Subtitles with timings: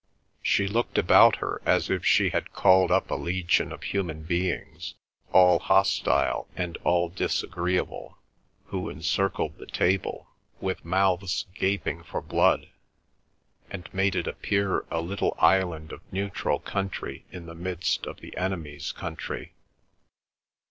[0.41, 4.95] She looked about her as if she had called up a legion of human beings,
[5.31, 8.17] all hostile and all disagreeable,
[8.69, 10.27] who encircled the table,
[10.59, 12.69] with mouths gaping for blood,
[13.69, 18.35] and made it appear a little island of neutral country in the midst of the
[18.37, 19.53] enemy's country.